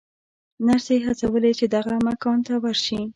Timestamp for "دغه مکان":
1.75-2.37